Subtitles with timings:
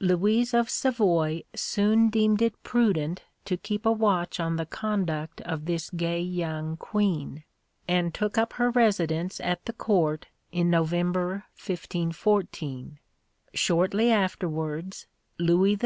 [0.00, 5.66] Louise of Savoy soon deemed it prudent to keep a watch on the conduct of
[5.66, 7.44] this gay young Queen,
[7.86, 12.98] and took up her residence at the Court in November 1514.
[13.52, 15.06] Shortly afterwards
[15.38, 15.82] Louis XII.